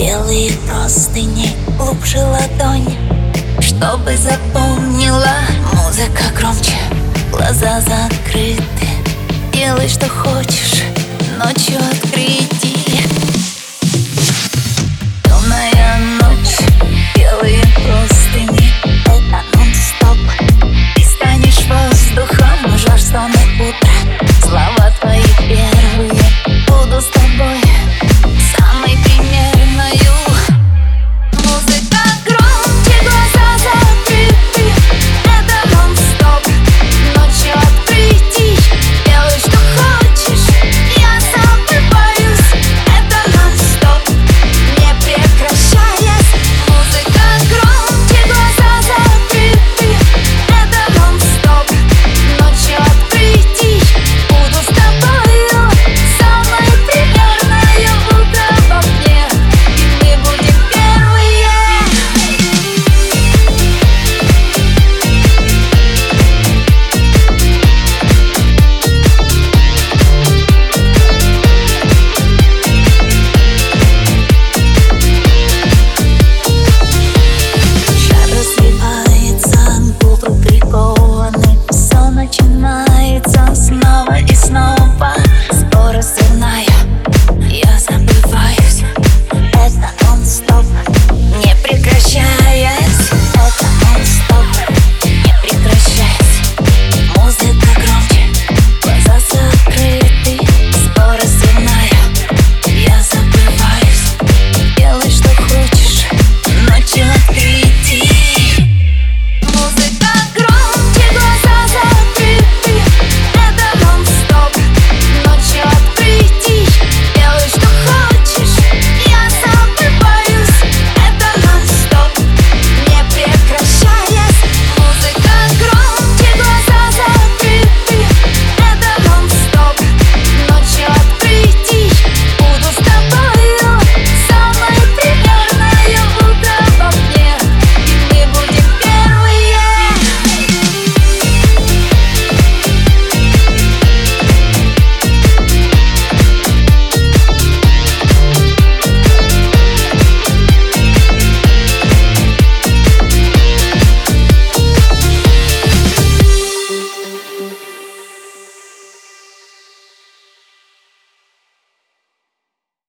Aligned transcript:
Белые 0.00 0.52
простыни 0.66 1.54
глубже 1.76 2.20
ладонь 2.20 2.88
Чтобы 3.60 4.16
запомнила 4.16 5.34
музыка 5.74 6.22
громче 6.38 6.78
Глаза 7.30 7.82
закрыты 7.82 8.88
Делай, 9.52 9.90
что 9.90 10.08
хочешь 10.08 10.84
Ночью 11.36 11.76
открытие. 11.76 12.69